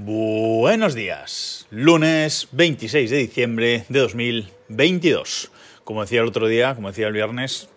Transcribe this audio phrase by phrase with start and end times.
[0.00, 5.50] Buenos días, lunes 26 de diciembre de 2022.
[5.82, 7.68] Como decía el otro día, como decía el viernes,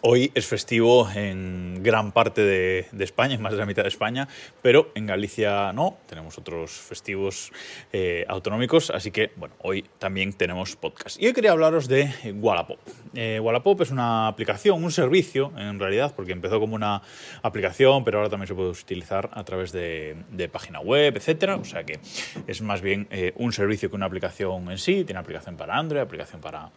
[0.00, 4.26] Hoy es festivo en gran parte de, España, en más de la mitad de España,
[4.62, 7.52] pero en Galicia no, tenemos otros festivos
[7.92, 11.20] eh, autonómicos, así que bueno, hoy también tenemos podcast.
[11.20, 12.78] Y hoy quería hablaros de Wallapop.
[13.14, 17.02] Eh, Wallapop es una aplicación, un servicio en realidad, porque empezó como una
[17.42, 20.16] aplicación, pero ahora también se puede utilizar a través de,
[20.50, 21.56] página web, etcétera.
[21.56, 22.00] O sea que
[22.46, 25.04] es más bien eh, un servicio que una aplicación en sí.
[25.04, 26.70] Tiene aplicación para Android, aplicación para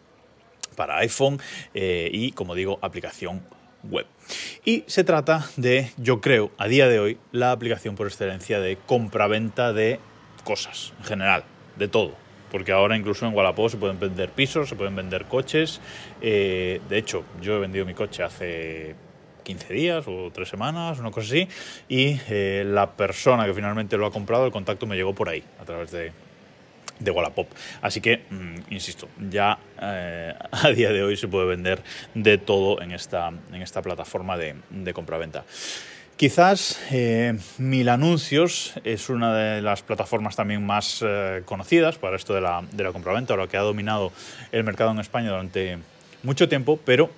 [0.75, 1.39] para iPhone
[1.73, 3.41] eh, y, como digo, aplicación
[3.83, 4.05] web.
[4.63, 8.77] Y se trata de, yo creo, a día de hoy, la aplicación por excelencia de
[8.77, 9.99] compraventa de
[10.43, 11.43] cosas, en general,
[11.77, 12.13] de todo.
[12.51, 15.81] Porque ahora incluso en Wallapop se pueden vender pisos, se pueden vender coches.
[16.21, 18.95] Eh, de hecho, yo he vendido mi coche hace
[19.43, 21.47] 15 días o 3 semanas, una cosa así,
[21.87, 25.43] y eh, la persona que finalmente lo ha comprado, el contacto me llegó por ahí,
[25.59, 26.11] a través de,
[26.99, 27.47] de Wallapop.
[27.81, 31.81] Así que, mm, insisto, ya eh, a día de hoy se puede vender
[32.13, 35.43] de todo en esta, en esta plataforma de, de compraventa.
[36.17, 42.33] Quizás eh, Mil Anuncios es una de las plataformas también más eh, conocidas para esto
[42.33, 44.13] de la, de la compraventa, lo que ha dominado
[44.53, 45.77] el mercado en España durante
[46.23, 47.09] mucho tiempo, pero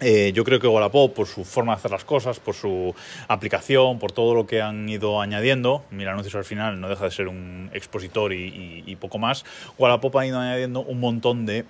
[0.00, 2.94] eh, yo creo que Wallapop, por su forma de hacer las cosas, por su
[3.26, 7.10] aplicación, por todo lo que han ido añadiendo, mira, anuncios al final no deja de
[7.10, 9.44] ser un expositor y, poco más,
[9.76, 11.64] Wallapop ha ido añadiendo un montón de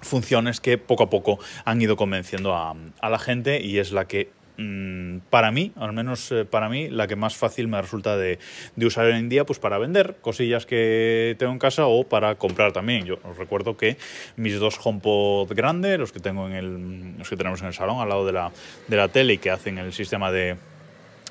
[0.00, 4.30] funciones que poco a poco han ido convenciendo a la gente y es la que
[4.56, 8.38] Mm, para mí, al menos eh, para mí, la que más fácil me resulta de,
[8.76, 12.72] usar hoy en día, pues para vender cosillas que tengo en casa o para comprar
[12.72, 13.04] también.
[13.04, 13.96] Yo os recuerdo que
[14.36, 18.00] mis dos HomePod grandes, los que tengo en el, los que tenemos en el salón
[18.00, 18.52] al lado de la,
[18.86, 20.56] de la tele y que hacen el sistema de,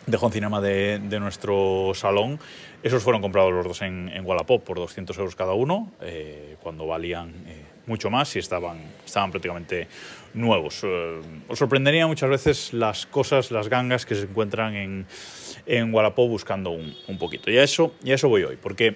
[0.05, 2.39] de home cinema de, nuestro salón,
[2.81, 6.85] esos fueron comprados los dos en, en Wallapop por 200 euros cada uno, eh, cuando
[6.85, 9.87] valían eh, mucho más y estaban, estaban prácticamente
[10.33, 10.81] nuevos.
[10.83, 15.05] Eh, os sorprendería muchas veces las cosas, las gangas que se encuentran en,
[15.65, 17.51] en Wallapop buscando un, un poquito.
[17.51, 18.95] Y a, eso, y eso voy hoy, porque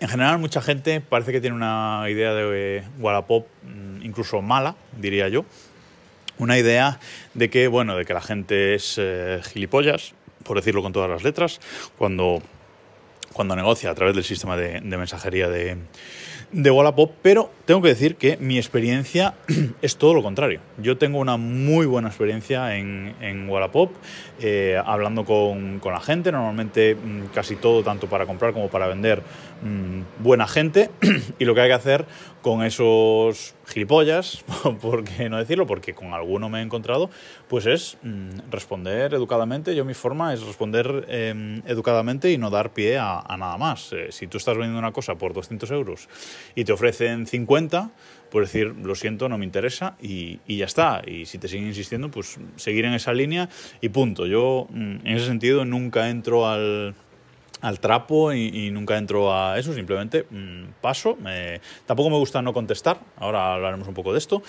[0.00, 5.28] en general mucha gente parece que tiene una idea de Wallapop mm, incluso mala, diría
[5.28, 5.44] yo.
[6.38, 7.00] Una idea
[7.34, 11.24] de que, bueno, de que la gente es eh, gilipollas, por decirlo con todas las
[11.24, 11.60] letras,
[11.98, 12.40] cuando,
[13.32, 15.78] cuando negocia a través del sistema de mensajería de,
[16.52, 19.34] de Wallapop, pero tengo que decir que mi experiencia
[19.82, 20.60] es todo lo contrario.
[20.78, 23.90] Yo tengo una muy buena experiencia en, en Wallapop,
[24.40, 28.86] eh, hablando con, con, la gente, normalmente mm, casi todo, tanto para comprar como para
[28.86, 29.22] vender,
[29.62, 30.90] mm, buena gente,
[31.38, 32.06] y lo que hay que hacer
[32.40, 34.44] con esos gilipollas,
[34.80, 37.10] por qué no decirlo, porque con alguno me he encontrado,
[37.48, 39.74] pues es mm, responder educadamente.
[39.74, 43.92] Yo mi forma es responder em, educadamente y no dar pie a, nada más.
[43.92, 46.08] Eh, si tú estás vendiendo una cosa por 200 euros
[46.54, 47.90] y te ofrecen 50,
[48.30, 51.02] pues decir, lo siento, no me interesa y, y, ya está.
[51.06, 53.48] Y si te siguen insistiendo, pues seguir en esa línea
[53.80, 54.26] y punto.
[54.26, 56.94] Yo, mm, en ese sentido, nunca entro al
[57.60, 61.16] al trapo y, nunca entro a eso, simplemente mm, paso.
[61.86, 64.42] tampoco me gusta no contestar, ahora hablaremos un poco de esto,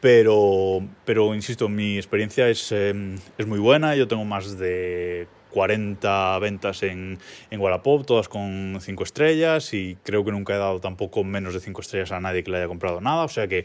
[0.00, 6.38] pero, pero insisto, mi experiencia es, em, es muy buena, yo tengo más de 40
[6.38, 7.18] ventas en,
[7.50, 11.60] en Wallapop, todas con 5 estrellas y creo que nunca he dado tampoco menos de
[11.60, 13.64] 5 estrellas a nadie que le haya comprado nada, o sea que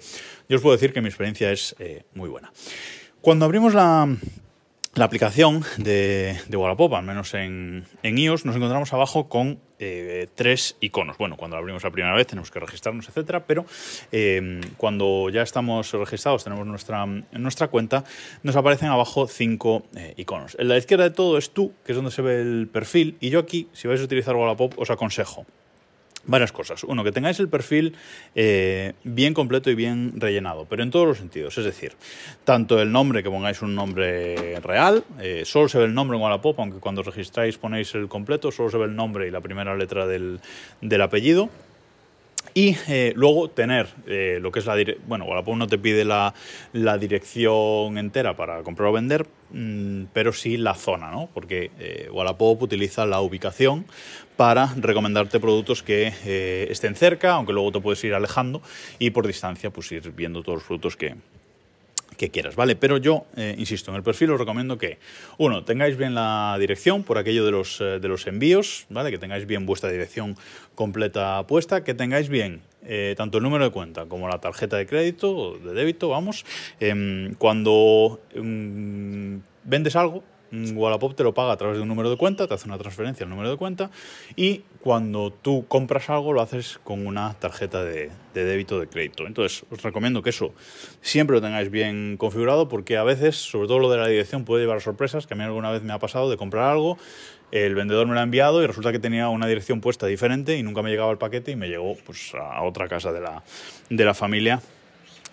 [0.50, 2.52] yo os puedo decir que mi experiencia es eh, muy buena.
[3.22, 4.08] Cuando abrimos la,
[4.96, 10.78] la aplicación de, de, Wallapop, al menos en, iOS, nos encontramos abajo con eh, tres
[10.80, 11.18] iconos.
[11.18, 13.66] Bueno, cuando abrimos la primera vez tenemos que registrarnos, etcétera, pero
[14.14, 18.06] eh, cuando ya estamos registrados, tenemos nuestra, nuestra cuenta,
[18.44, 20.56] nos aparecen abajo cinco eh, iconos.
[20.60, 23.30] En la izquierda de todo es tú, que es donde se ve el perfil, y
[23.30, 25.46] yo aquí, si vais a utilizar Wallapop, os aconsejo
[26.28, 26.84] varias cosas.
[26.84, 27.96] Uno, que tengáis el perfil
[28.36, 31.58] eh, bien completo y bien rellenado, pero en todos los sentidos.
[31.58, 31.94] Es decir,
[32.44, 36.24] tanto el nombre, que pongáis un nombre real, eh, solo se ve el nombre en
[36.24, 39.76] Wallapop, aunque cuando registráis ponéis el completo, solo se ve el nombre y la primera
[39.76, 40.40] letra del,
[40.82, 41.50] del apellido.
[42.54, 45.08] Y eh, luego tener lo que es la dirección.
[45.08, 46.34] Bueno, Wallapop no te pide la,
[46.74, 51.30] la, dirección entera para comprar o vender, mm, pero sí la zona, ¿no?
[51.34, 51.72] Porque
[52.12, 53.86] Wallapop utiliza la ubicación
[54.36, 58.62] para recomendarte productos que eh, estén cerca, aunque luego te puedes ir alejando
[59.00, 61.16] y por distancia pues ir viendo todos los productos que,
[62.18, 62.76] que quieras, ¿vale?
[62.76, 64.98] Pero yo, eh, insisto, en el perfil os recomiendo que,
[65.38, 69.12] uno, tengáis bien la dirección por aquello de los, eh, de los envíos, ¿vale?
[69.12, 70.36] Que tengáis bien vuestra dirección
[70.76, 72.62] completa puesta, que tengáis bien
[73.18, 76.46] tanto el número de cuenta como la tarjeta de crédito o de débito, vamos.
[76.80, 82.18] Em, cuando em, vendes algo, Wallapop te lo paga a través de un número de
[82.18, 83.90] cuenta, te hace una transferencia al número de cuenta
[84.36, 89.26] y cuando tú compras algo lo haces con una tarjeta de, débito de crédito.
[89.26, 90.54] Entonces os recomiendo que eso
[91.02, 94.64] siempre lo tengáis bien configurado porque a veces, sobre todo lo de la dirección, puede
[94.64, 96.98] llevar sorpresas, que a mí alguna vez me ha pasado de comprar algo,
[97.52, 100.64] el vendedor me lo ha enviado y resulta que tenía una dirección puesta diferente y
[100.64, 103.44] nunca me llegaba el paquete y me llegó pues, a otra casa de la,
[103.90, 104.62] de la familia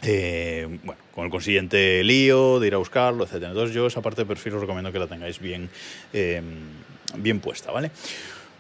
[0.02, 3.34] eh, bueno, con el consiguiente lío de ir a buscarlo, etc.
[3.44, 5.70] Entonces yo esa parte de perfil os recomiendo que la tengáis bien,
[6.12, 6.44] em,
[7.16, 7.90] bien puesta, ¿vale?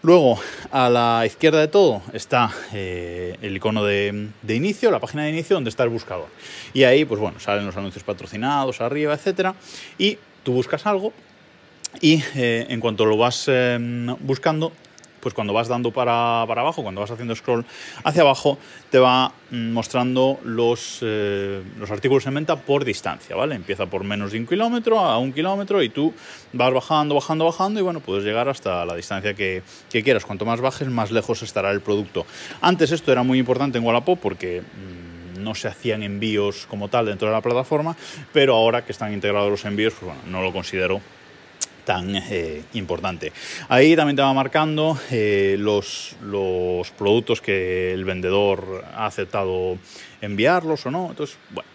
[0.02, 0.40] Luego,
[0.72, 5.54] a la izquierda de todo está eh, el icono de, inicio, la página de inicio
[5.54, 6.26] donde está el buscador.
[6.74, 9.54] Y ahí, pues bueno, salen los anuncios patrocinados arriba, etc.
[9.98, 11.12] Y tú buscas algo
[12.00, 14.72] y eh, en cuanto lo vas em, buscando,
[15.22, 17.64] pues cuando vas dando para, abajo, cuando vas haciendo scroll
[18.02, 18.58] hacia abajo,
[18.90, 23.54] te va mm, mostrando los, eh, los artículos en venta por distancia, ¿vale?
[23.54, 26.12] Empieza por menos de un kilómetro a un kilómetro y tú
[26.52, 30.24] vas bajando, bajando, bajando y bueno, puedes llegar hasta la distancia que, quieras.
[30.24, 32.26] Cuanto más bajes, más lejos estará el producto.
[32.60, 34.60] Antes esto era muy importante en Wallapop porque...
[34.60, 37.96] Mm, no se hacían envíos como tal dentro de la plataforma,
[38.32, 41.00] pero ahora que están integrados los envíos, pues bueno, no lo considero
[41.84, 43.32] tan eh, importante.
[43.68, 49.78] Ahí también te va marcando eh, los, los productos que el vendedor ha aceptado
[50.20, 51.10] enviarlos o no.
[51.10, 51.68] Entonces, bueno,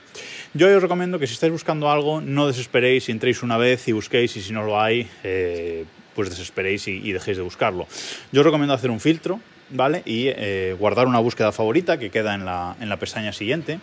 [0.54, 4.36] yo os recomiendo que si estáis buscando algo, no desesperéis entréis una vez y busquéis
[4.38, 7.88] y si no lo hay, eh, pues desesperéis y, dejéis de buscarlo.
[8.32, 9.40] Yo os recomiendo hacer un filtro,
[9.70, 10.02] ¿vale?
[10.06, 10.32] Y
[10.80, 13.80] guardar una búsqueda favorita que queda en la, en la pestaña siguiente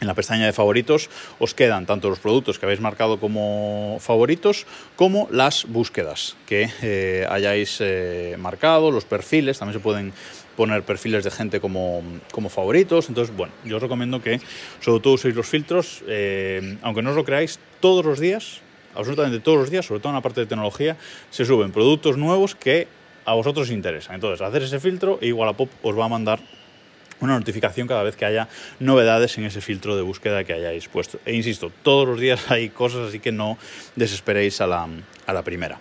[0.00, 4.66] en la pestaña de favoritos os quedan tanto los productos que habéis marcado como favoritos
[4.96, 10.12] como las búsquedas que eh, hayáis eh, marcado, los perfiles, también se pueden
[10.56, 12.02] poner perfiles de gente como,
[12.32, 13.08] como, favoritos.
[13.08, 14.40] Entonces, bueno, yo os recomiendo que
[14.80, 18.60] sobre todo uséis los filtros, eh, aunque no os lo creáis, todos los días,
[18.94, 20.96] absolutamente todos los días, sobre todo en la parte de tecnología,
[21.30, 22.88] se suben productos nuevos que
[23.24, 24.16] a vosotros os interesan.
[24.16, 26.40] Entonces, hacer ese filtro y Wallapop os va a mandar
[27.20, 31.18] una notificación cada vez que haya novedades en ese filtro de búsqueda que hayáis puesto.
[31.24, 33.58] E insisto, todos los días hay cosas, así que no
[33.96, 34.88] desesperéis a la,
[35.26, 35.78] a la primera.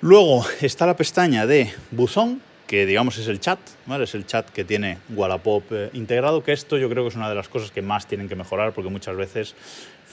[0.00, 3.58] Luego está la pestaña de buzón, que digamos es el chat,
[4.00, 7.28] es el chat que tiene Wallapop eh, integrado, que esto yo creo que es una
[7.28, 9.54] de las cosas que más tienen que mejorar, porque muchas veces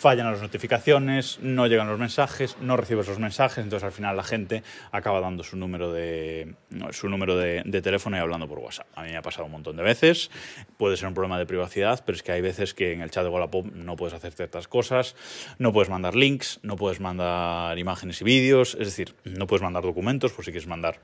[0.04, 4.24] fallan las notificaciones, no llegan los mensajes, no recibes los mensajes, entonces al final la
[4.24, 4.62] gente
[4.92, 6.56] acaba dando su número de,
[6.92, 8.88] su número de, teléfono y hablando por WhatsApp.
[8.96, 10.30] A mí me ha pasado un montón de veces,
[10.78, 13.24] puede ser un problema de privacidad, pero es que hay veces que en el chat
[13.24, 15.16] de Wallapop no puedes hacer ciertas cosas,
[15.58, 19.84] no puedes mandar links, no puedes mandar imágenes y vídeos, es decir, no puedes mandar
[19.84, 21.00] documentos por si quieres mandar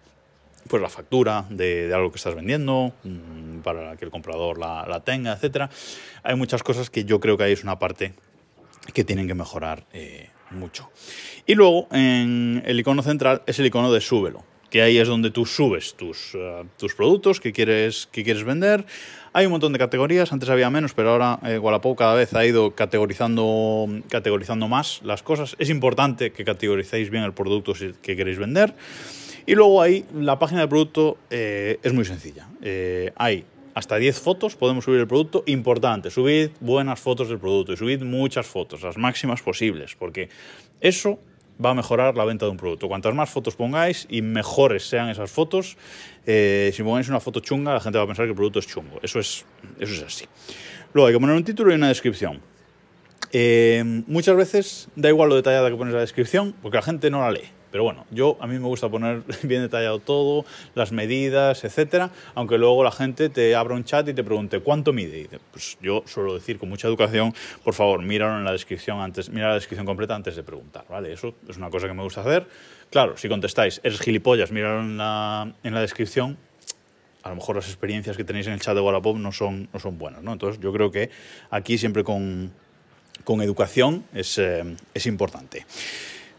[0.67, 5.33] pues la factura de, algo que estás vendiendo mm, para que el comprador la, tenga,
[5.33, 5.69] etcétera.
[6.23, 8.13] Hay muchas cosas que yo creo que ahí es una parte
[8.93, 10.89] que tienen que mejorar eh, mucho.
[11.45, 15.31] Y luego en el icono central es el icono de súbelo, que ahí es donde
[15.31, 18.85] tú subes tus, eh, tus productos que quieres, que quieres vender.
[19.31, 22.45] Hay un montón de categorías, antes había menos, pero ahora eh, Wallapop cada vez ha
[22.45, 25.55] ido categorizando, categorizando más las cosas.
[25.59, 28.73] Es importante que categoricéis bien el producto que queréis vender.
[29.49, 32.47] Y luego ahí la página de producto es muy sencilla.
[33.15, 33.45] hay
[33.79, 35.43] hasta 10 fotos podemos subir el producto.
[35.45, 40.29] Importante, subid buenas fotos del producto y subid muchas fotos, las máximas posibles, porque
[40.81, 41.17] eso
[41.63, 42.87] va a mejorar la venta de un producto.
[42.87, 45.77] Cuantas más fotos pongáis y mejores sean esas fotos,
[46.25, 48.67] eh, si pongáis una foto chunga, la gente va a pensar que el producto es
[48.67, 48.99] chungo.
[49.01, 49.45] Eso es,
[49.79, 50.25] eso es así.
[50.93, 52.41] Luego hay que poner un título y una descripción.
[53.31, 57.21] Eh, muchas veces da igual lo detallada que pones la descripción, porque la gente no
[57.21, 57.58] la lee.
[57.71, 60.45] Pero bueno, yo a mí me gusta poner bien detallado todo,
[60.75, 64.93] las medidas, etcétera, aunque luego la gente te abra un chat y te pregunte cuánto
[64.93, 65.21] mide.
[65.21, 67.33] Y pues yo suelo decir con mucha educación,
[67.63, 71.13] por favor, míralo en la descripción antes, mira la descripción completa antes de preguntar, ¿vale?
[71.13, 72.47] Eso es una cosa que me gusta hacer.
[72.89, 76.37] Claro, si contestáis, eres gilipollas, míralo en la, en la descripción,
[77.23, 79.79] a lo mejor las experiencias que tenéis en el chat de Wallapop no son, no
[79.79, 80.33] son buenas, ¿no?
[80.33, 81.09] Entonces yo creo que
[81.49, 82.51] aquí siempre con,
[83.23, 85.65] con educación es, eh, es importante.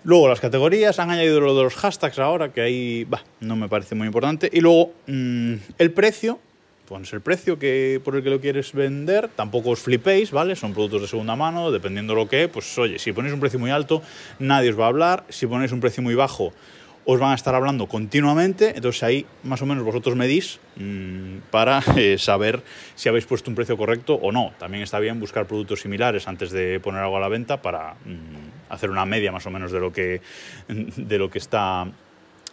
[0.03, 3.07] Luego las categorías, han añadido lo de los hashtags ahora, que ahí
[3.41, 4.49] no me parece muy importante.
[4.51, 6.39] Y luego mm, el precio,
[6.89, 10.57] pones el precio que, por el que lo quieres vender, tampoco os flipéis, ¿vale?
[10.57, 13.71] Son productos de segunda mano, dependiendo lo que, pues oye, si ponéis un precio muy
[13.71, 14.03] alto,
[14.39, 16.55] nadie os va a hablar, si ponéis un precio muy bajo,
[17.05, 21.83] os van a estar hablando continuamente, entonces ahí más o menos vosotros medís mmm, para
[21.97, 22.63] eh, saber
[22.95, 24.53] si habéis puesto un precio correcto o no.
[24.59, 28.50] También está bien buscar productos similares antes de poner algo a la venta para mmm,
[28.71, 30.23] hacer una media más o menos de lo que,
[30.69, 31.87] de lo que está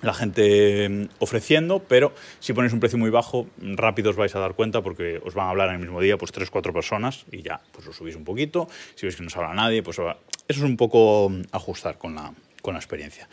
[0.01, 4.39] la gente mm, ofreciendo, pero si ponéis un precio muy bajo, rápido os vais a
[4.39, 7.25] dar cuenta porque os van a hablar en el mismo día pues tres, cuatro personas
[7.31, 8.67] y ya, pues lo subís un poquito.
[8.95, 10.15] Si veis que no os habla nadie, pues eso
[10.47, 13.27] es un poco mm, ajustar con la, con la experiencia.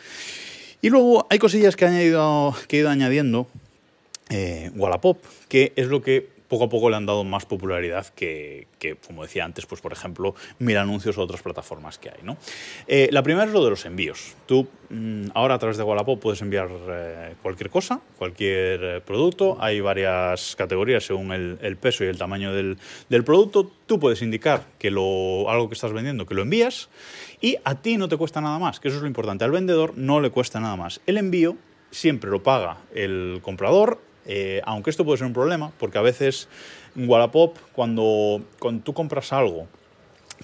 [0.80, 2.54] Y luego hay cosillas que, he ido
[2.88, 3.48] añadiendo
[4.28, 8.66] eh, Wallapop, que es lo que poco a poco le han dado más popularidad que,
[9.06, 12.22] como decía antes, pues por ejemplo, mil anuncios o otras plataformas que hay.
[12.22, 12.36] ¿no?
[12.86, 14.34] Eh, la primera es lo de los envíos.
[14.46, 19.56] Tú mm, ahora a través de Wallapop puedes enviar eh, cualquier cosa, cualquier eh, producto.
[19.60, 23.70] Hay varias categorías según el, peso y el tamaño del, del, producto.
[23.86, 26.88] Tú puedes indicar que lo, algo que estás vendiendo, que lo envías
[27.40, 29.44] y a ti no te cuesta nada más, que eso es lo importante.
[29.44, 31.00] Al vendedor no le cuesta nada más.
[31.06, 31.56] El envío
[31.90, 36.48] siempre lo paga el comprador eh, aunque esto puede ser un problema, porque a veces
[36.96, 38.42] en Wallapop, cuando,
[38.82, 39.66] tú compras algo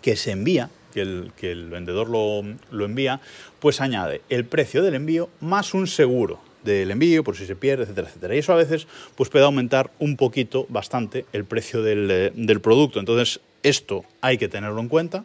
[0.02, 3.20] que se envía, que el, vendedor lo, envía,
[3.60, 7.84] pues añade el precio del envío más un seguro del envío, por si se pierde,
[7.84, 8.34] etcétera, etcétera.
[8.34, 12.60] Y eso a veces pues puede aumentar un poquito, bastante, el precio del, eh, del
[12.60, 13.00] producto.
[13.00, 15.24] Entonces, esto hay que tenerlo en cuenta,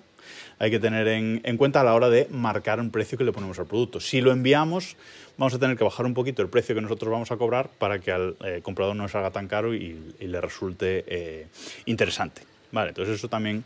[0.59, 3.31] hay que tener en, en, cuenta a la hora de marcar un precio que le
[3.31, 3.99] ponemos al producto.
[3.99, 4.95] Si lo enviamos,
[5.37, 7.99] vamos a tener que bajar un poquito el precio que nosotros vamos a cobrar para
[7.99, 11.47] que al eh, comprador no salga tan caro y, le resulte eh,
[11.85, 12.41] interesante.
[12.71, 13.63] Vale, entonces eso también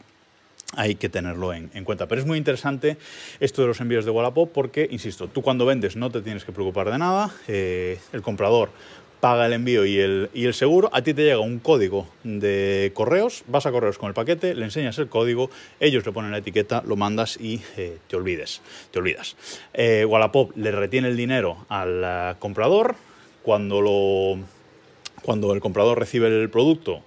[0.75, 2.07] hay que tenerlo en, cuenta.
[2.07, 2.97] Pero es muy interesante
[3.39, 6.51] esto de los envíos de Wallapop porque, insisto, tú cuando vendes no te tienes que
[6.51, 8.69] preocupar de nada, eh, el comprador
[9.19, 12.91] paga el envío y el, y el seguro, a ti te llega un código de
[12.93, 15.49] correos, vas a correos con el paquete, le enseñas el código,
[15.79, 18.61] ellos le ponen la etiqueta, lo mandas y eh, te olvides,
[18.91, 19.35] te olvidas.
[19.73, 22.95] Eh, Wallapop le retiene el dinero al eh, comprador,
[23.43, 24.37] cuando, lo,
[25.21, 27.03] cuando el comprador recibe el producto,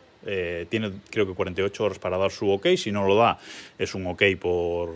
[0.69, 3.40] tiene creo que 48 horas para dar su ok, si no lo da
[3.76, 4.95] es un ok por,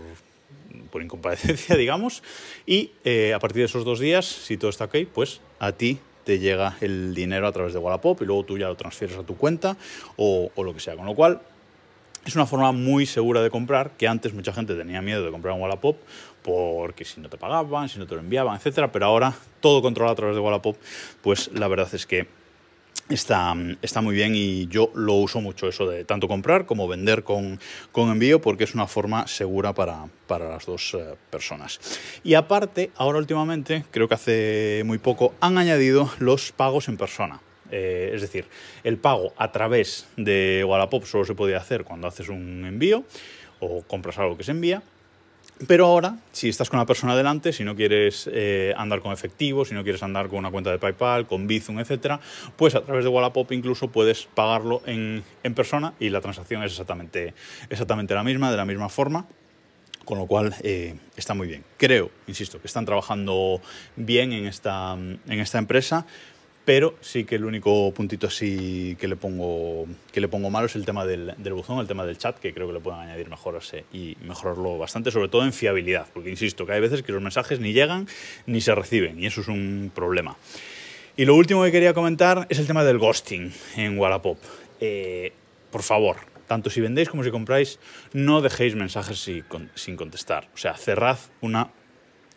[0.91, 1.03] por
[1.77, 2.23] digamos,
[2.65, 2.93] y
[3.35, 6.77] a partir de esos dos días, si todo está ok, pues a ti te llega
[6.81, 9.77] el dinero a través de Wallapop y luego tú ya lo transfieres a tu cuenta
[10.17, 10.97] o, lo que sea.
[10.97, 11.41] Con lo cual,
[12.25, 15.55] es una forma muy segura de comprar, que antes mucha gente tenía miedo de comprar
[15.55, 15.97] en Wallapop
[16.43, 20.15] porque si no te pagaban, si no te lo enviaban, etcétera, pero ahora todo controlado
[20.15, 20.77] a través de Wallapop,
[21.23, 22.27] pues la verdad es que
[23.09, 27.23] Está, está, muy bien y yo lo uso mucho eso de tanto comprar como vender
[27.23, 27.61] con,
[27.93, 31.79] con envío porque es una forma segura para, para las dos eh, personas.
[32.25, 37.41] Y aparte, ahora últimamente, creo que hace muy poco, han añadido los pagos en persona.
[37.71, 38.47] Eh, es decir,
[38.83, 43.05] el pago a través de Wallapop solo se podía hacer cuando haces un envío
[43.61, 44.83] o compras algo que se envía
[45.67, 49.65] pero ahora, si estás con una persona delante, si no quieres eh, andar con efectivo,
[49.65, 52.21] si no quieres andar con una cuenta de PayPal, con Bizum, etc.,
[52.57, 57.33] pues a través de Wallapop incluso puedes pagarlo en, persona y la transacción es exactamente,
[57.71, 59.27] exactamente la misma, de la misma forma
[60.05, 61.65] con lo cual eh, está muy bien.
[61.79, 63.61] Creo, insisto, que están trabajando
[63.97, 66.07] bien en esta, en esta empresa
[66.67, 70.75] pero sí que el único puntito así que le pongo, que le pongo malo es
[70.75, 73.73] el tema del, buzón, el tema del chat, que creo que le pueden añadir mejoras
[73.93, 77.61] y mejorarlo bastante, sobre todo en fiabilidad, porque insisto que hay veces que los mensajes
[77.61, 78.09] ni llegan
[78.47, 80.37] ni se reciben, y eso es un problema.
[81.17, 84.37] Y lo último que quería comentar es el tema del ghosting en Wallapop.
[84.81, 85.33] Eh,
[85.71, 86.17] por favor,
[86.49, 87.79] tanto si vendéis como si compráis,
[88.13, 89.31] no dejéis mensajes
[89.77, 90.49] sin contestar.
[90.53, 91.71] O sea, cerrad una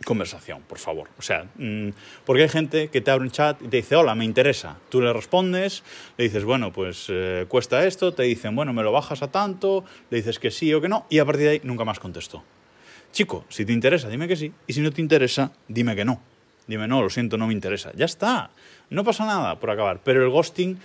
[0.06, 1.10] conversación, por favor.
[1.18, 1.90] O sea, mm,
[2.26, 4.78] porque hay gente que te abre un chat y te dice, hola, me interesa.
[4.90, 5.84] Tú le respondes,
[6.18, 9.84] le dices, bueno, pues eh, cuesta esto, te dicen, bueno, me lo bajas a tanto,
[10.10, 12.44] le dices que sí o que no, y a partir de ahí nunca más contesto.
[13.12, 16.22] Chico, si te interesa, dime que sí, y si no te interesa, dime que no.
[16.68, 17.92] Dime, no, lo siento, no me interesa.
[17.96, 18.52] Ya está,
[18.92, 20.02] no pasa nada por acabar.
[20.04, 20.78] Pero el ghosting,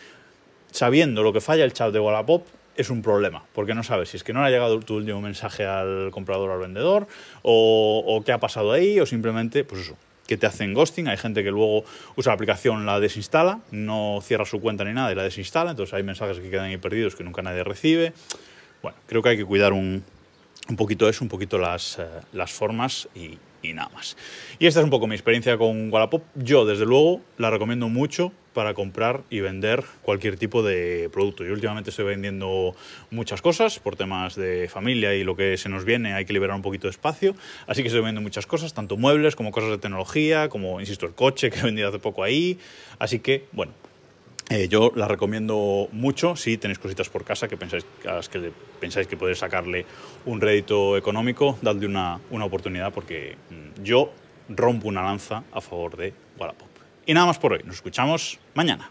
[0.71, 4.17] sabiendo lo que falla el chat de Wallapop, es un problema, porque no sabes si
[4.17, 7.07] es que no le ha llegado tu último mensaje al comprador o al vendedor,
[7.43, 11.09] o, qué ha pasado ahí, o simplemente, pues eso, que te hacen ghosting.
[11.09, 11.85] Hay gente que luego
[12.17, 15.95] usa la aplicación, la desinstala, no cierra su cuenta ni nada y la desinstala, entonces
[15.95, 18.13] hay mensajes que quedan ahí perdidos que nunca nadie recibe.
[18.83, 20.05] Bueno, creo que hay que cuidar un,
[20.69, 24.17] un poquito eso, un poquito las, eh, las formas y, y nada más.
[24.59, 26.23] Y esta es un poco mi experiencia con Wallapop.
[26.35, 31.45] Yo, desde luego, la recomiendo mucho para comprar y vender cualquier tipo de producto.
[31.45, 32.75] Yo últimamente estoy vendiendo
[33.11, 36.57] muchas cosas por temas de familia y lo que se nos viene hay que liberar
[36.57, 37.35] un poquito de espacio.
[37.67, 41.15] Así que estoy vendiendo muchas cosas, tanto muebles como cosas de tecnología, como, insisto, el
[41.15, 42.59] coche que he vendido hace poco ahí.
[42.99, 43.73] Así que, bueno,
[44.51, 48.53] eh, yo la recomiendo mucho si tenéis cositas por casa que pensáis, a las que
[48.79, 49.87] pensáis que podéis sacarle
[50.27, 54.13] un rédito económico, dadle una, una oportunidad porque mm, yo
[54.49, 56.69] rompo una lanza a favor de Wallapop.
[57.07, 58.91] Y nada más por hoy, nos escuchamos mañana.